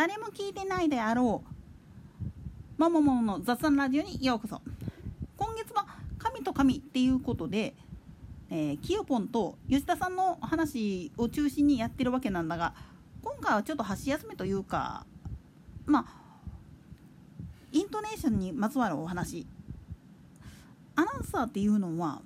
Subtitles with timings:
[0.00, 1.44] 誰も聞いてないであろ
[2.78, 4.62] うもももの雑談ラジオにようこそ。
[5.36, 5.84] 今月は
[6.18, 7.74] 神と神っていうことで、
[8.48, 12.72] えー、キヨポンと吉田さんの話を中心にやってるわけなんだが
[13.22, 15.04] 今回はちょっと箸休めというか
[15.84, 16.14] まあ
[17.70, 19.46] イントネーションにまつわるお話。
[20.96, 22.22] アナウンサーっていうのは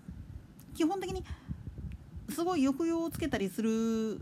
[0.77, 1.25] 基本的に
[2.31, 4.21] すごい抑揚をつけたりする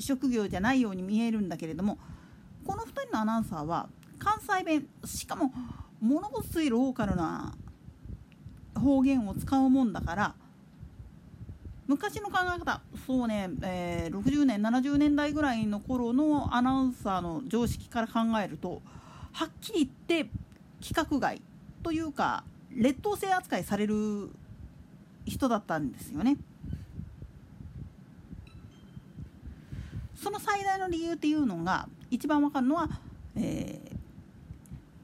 [0.00, 1.96] 職業じゃないように見えるんだけれども
[2.70, 3.88] この2人のアナウンサーは
[4.20, 5.52] 関西弁しかも
[6.00, 7.52] ものすごいローカルな
[8.80, 10.34] 方言を使うもんだから
[11.88, 18.82] 昔の考え方そうね、えー、60年70年代ぐらいの頃のアナウンサーの常識から考えると
[19.32, 20.30] はっきり言って
[20.80, 21.42] 規格外
[21.82, 24.30] というか劣等生扱いされる
[25.26, 26.36] 人だったんですよね。
[30.22, 32.88] その最大の理由っていうのが一番わかるのは、
[33.36, 33.80] え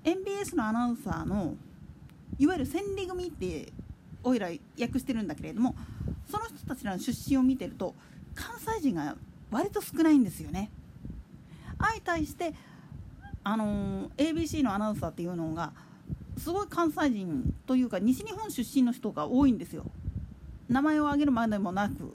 [0.04, 1.54] ー、MBS のアナウンサーの
[2.38, 3.72] いわゆる千里組って
[4.22, 5.74] おいら訳してるんだけれども
[6.30, 7.94] その人たちの出身を見てると
[8.34, 9.16] 関西人が
[9.50, 10.70] 割と少ないんですよね。
[11.78, 12.52] 相対して
[13.42, 15.72] あのー、ABC のアナウンサーっていうのが
[16.36, 19.84] すごい関西人というか西日本出身の人が多いんですよ。
[20.68, 22.12] 名前を挙げるまでもなく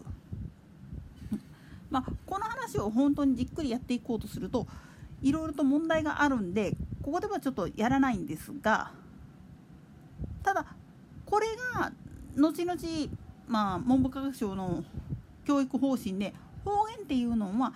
[1.91, 4.65] まあ、この話を本当にじっくりやっていこうとすると
[5.21, 8.91] いろいろと問題があるんでここではちょっとやらないんですが
[10.41, 10.65] ただ
[11.25, 11.91] これが
[12.35, 12.79] 後々、
[13.47, 14.83] まあ、文部科学省の
[15.45, 16.33] 教育方針で
[16.63, 17.73] 方言っていうのは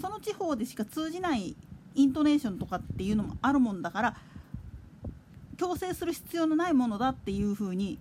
[0.00, 1.56] その地方でしか通じない
[1.94, 4.16] イントネーションとかっていうのもあるもんだから
[5.56, 7.98] 強制する必要のないものだっていうふうに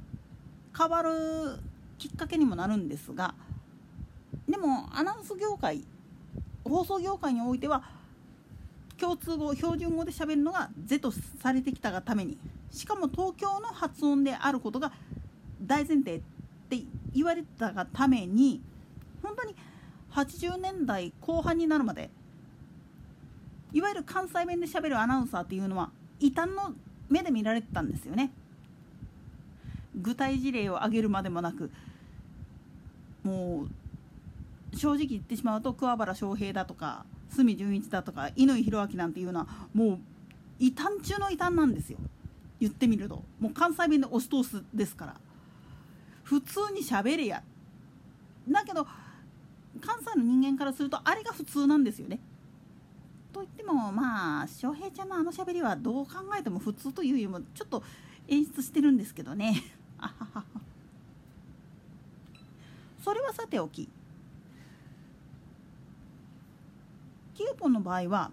[0.78, 1.60] 変わる
[1.98, 3.34] きっかけにもなるんですが
[4.56, 5.84] でもアナウンス業界
[6.64, 7.84] 放送業界においては
[8.98, 12.38] 共通語標準語で喋るのが是とされてきたがために
[12.72, 14.94] しかも東京の発音であることが
[15.62, 16.22] 大前提っ
[16.70, 18.62] て言われたがために
[19.22, 19.58] 本当に
[20.14, 22.10] 80年代後半になるまで
[23.74, 25.92] いわゆる関西弁で喋るアナウンサーっていうのは
[26.22, 26.74] 異端の
[27.10, 28.32] 目で見られてたんですよね。
[29.98, 31.70] 具体事例を挙げるまでもなく
[33.22, 33.85] もう
[34.76, 37.06] 正直言ってしまうと桑原翔平だとか
[37.36, 40.00] 角純一だとか乾弘明なんていうのはもう
[40.60, 41.98] 異端中の異端なんですよ。
[42.60, 43.24] 言ってみると。
[43.40, 45.16] もう関西弁で押し通すですから。
[46.24, 47.44] 普通に喋れや。
[48.50, 48.88] だけど
[49.82, 52.20] 関西の人間からするとあれが普通なんですよね。
[53.34, 57.84] と言ってもまあ翔平ちゃんのあの喋りはどう考えても普通というよりもちょっと
[58.30, 59.62] 演出してるんですけどね。
[63.04, 63.90] それはさておき
[67.36, 68.32] キューポンの場合は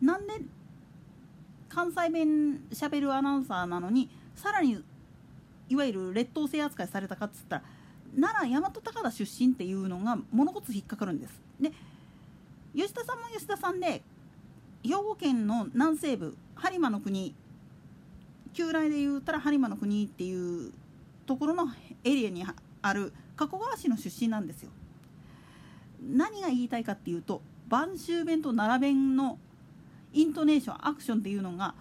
[0.00, 0.34] なんで
[1.68, 4.82] 関西弁しゃべるアナウンサーなのにさらに
[5.68, 7.62] いわゆる劣等生扱いされたかっつったら
[8.18, 11.40] 奈良大和高田出身っていうのが物事引っかかるんです。
[11.60, 11.72] で
[12.74, 14.02] 吉田さんも吉田さんで
[14.82, 17.34] 兵庫県の南西部播磨の国
[18.52, 20.72] 旧来で言うたら播磨の国っていう
[21.26, 21.68] ところの
[22.04, 22.44] エリアに
[22.82, 24.70] ある加古川市の出身なんですよ。
[26.00, 29.38] 何が言いたいかっていうと晩秋弁と奈良弁の
[30.12, 31.74] イントネーションアクションっていうのが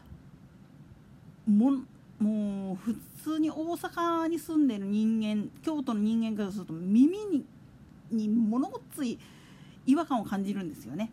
[1.47, 1.71] も
[2.19, 7.45] もう普通に大阪に住んでる人間京都の人間からすると耳に
[8.11, 9.19] にものごっつい
[9.85, 11.11] 違和感を感じるんですよね。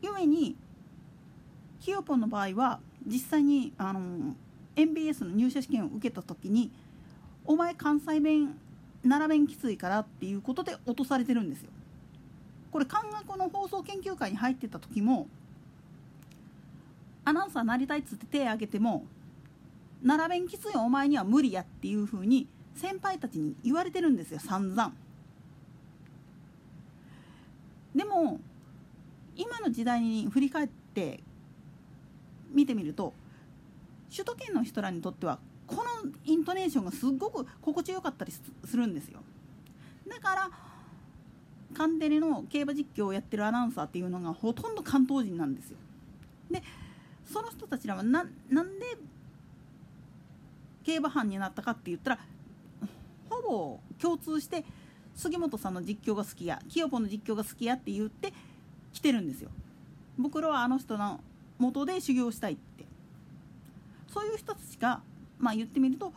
[0.00, 0.56] ゆえに
[1.78, 4.34] ひよぽんの場合は実際にあの
[4.74, 6.70] MBS の入社試験を受けた時に
[7.44, 8.58] 「お前関西弁
[9.04, 11.70] 並べんきついからっていうことで落とされてるんですよ。
[12.70, 15.28] これ漢学の放送研究会に入ってた時も
[17.24, 19.04] アナウンサーなりたいっつって手挙げても
[20.02, 24.92] 並べんきついお前には無理やっていうふうに先輩たちに言われてるんですよ散々。
[27.94, 28.40] でも
[29.36, 31.20] 今の時代に振り返って
[32.50, 33.12] 見てみると
[34.10, 35.38] 首都圏の人らにとっては
[35.74, 39.20] このイントネーションがすっごく心地よかったりするんですよ。
[40.08, 40.50] だから
[41.74, 45.78] カンテレの競馬実況をやってるアナウンサーっていうのがほとんど関東人なんですよ。
[46.50, 46.62] で
[47.24, 48.98] その人たちらはななんで
[50.84, 52.18] 競馬班になったかって言ったら
[53.30, 54.64] ほぼ共通して
[55.14, 58.32] 杉本さんの実況が好きや清ポの実況が好きやって言って
[58.92, 59.50] 来てるんですよ。
[60.18, 61.20] 僕らはあの人の
[61.58, 62.84] 元で修行したいって。
[64.08, 65.00] そういう人たちが
[65.42, 66.10] まあ言ってみると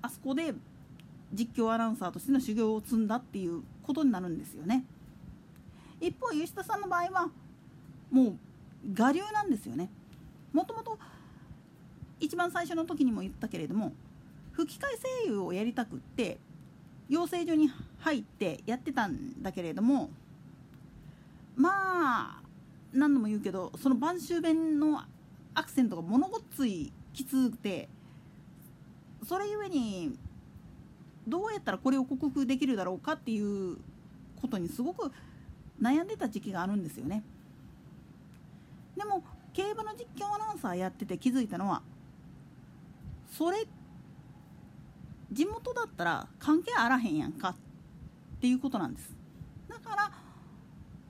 [0.00, 0.54] あそこで
[1.32, 4.84] 実況アナウンサーとしての修行を積んだっていうことになるんですよね。
[6.00, 7.30] 一方吉田さんの場合は
[8.10, 8.36] もう
[8.98, 9.90] 我流なんですよね
[10.52, 10.98] もともと
[12.18, 13.92] 一番最初の時にも言ったけれども
[14.52, 16.38] 吹き替え声優をやりたくって
[17.08, 20.10] 養成所に入ってやってたんだけれども
[21.56, 22.42] まあ
[22.92, 25.02] 何度も言うけどその晩秋弁の
[25.54, 27.88] アクセントが物ごっついきつくて
[29.24, 30.16] それゆえに
[31.26, 33.76] どうやったらこれを克服できるだろうかっていう
[34.40, 35.12] ことにすごく
[35.80, 37.22] 悩んでた時期があるんですよね。
[38.96, 39.22] でも
[39.52, 41.82] 競馬の実況アナウンサーやってて気づいたのは
[43.30, 43.66] それ
[45.32, 47.54] 地元だったら関係あらへんやんかっ
[48.40, 49.14] ていうことなんです。
[49.68, 50.10] だから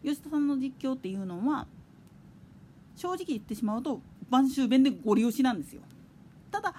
[0.03, 1.67] 吉田さんの実況っていうのは
[2.97, 5.83] 正直言ってしまうと晩秋弁でご利用しなんですよ
[6.51, 6.75] ただ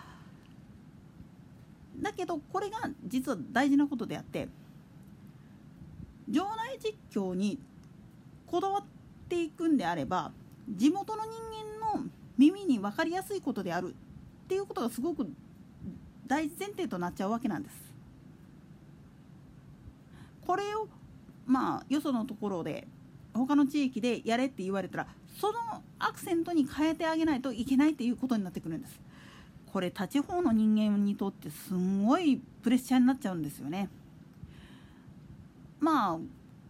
[2.12, 4.50] だけどこれが実は大事なことであって
[6.28, 7.58] 場内実況に
[8.46, 8.84] こだわっ
[9.30, 10.32] ていくんであれば
[10.70, 12.06] 地元の人間の
[12.38, 13.96] 耳に分かりやすいことである
[14.44, 15.26] っていうことがすごく
[16.28, 17.76] 大前提となっちゃうわけなんです。
[20.46, 20.88] これを
[21.46, 22.88] まあよそのところで
[23.34, 25.08] 他の地域でやれって言われたら
[25.40, 25.60] その
[26.00, 29.00] アクセントに変えてあげないといけないっていうことになってくるんです。
[29.72, 33.90] これ立ち方の人間にとってすごいプレッシャーになっちゃうんですよね。
[35.80, 36.20] まあ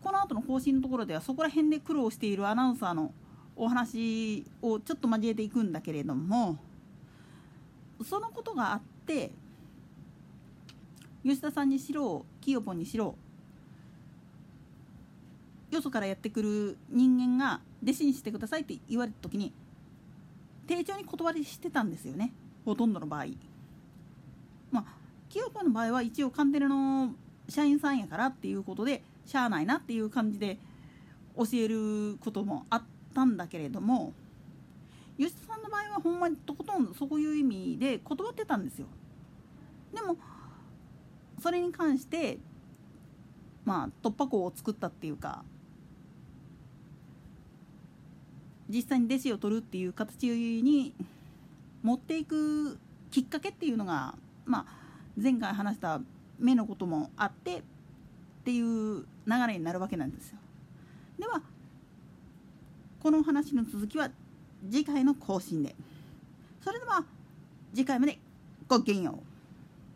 [0.03, 3.13] この後の更新のところではそこら辺で苦労しているアナウンサーの
[3.55, 6.57] お話をちょっと交えていくんだけれども
[8.03, 9.31] そのことがあって
[11.23, 13.15] 吉田さんにしろキヨポンにしろ
[15.69, 19.53] よそからやってくる人間が弟子にしてくださいって言われた時に
[20.67, 22.33] 丁重に断りしてたんですよね
[22.65, 23.25] ほとんどの場合。
[24.71, 24.85] まあ
[25.29, 27.13] キヨポンの場合は一応カンテレの
[27.47, 30.57] 社員さんやからっていうことでしゃあないなっていう感じで
[31.37, 34.13] 教えることもあったんだけれども
[35.17, 38.87] 吉田さんの場合はほんまにとことんそういう意味で断ってたんですよ。
[39.93, 40.17] でも
[41.39, 42.39] それに関して
[43.65, 45.43] まあ突破口を作ったっていうか
[48.69, 50.93] 実際に弟子を取るっていう形に
[51.83, 52.77] 持っていく
[53.09, 54.65] きっかけっていうのが、まあ、
[55.21, 56.01] 前回話した
[56.39, 57.61] 目のこともあってっ
[58.45, 60.37] ていう流れになるわけなんですよ。
[61.19, 61.41] では
[63.01, 64.09] この話の続きは
[64.69, 65.75] 次回の更新で。
[66.63, 67.03] それでは
[67.73, 68.19] 次回まで
[68.67, 69.30] ごきげんよう。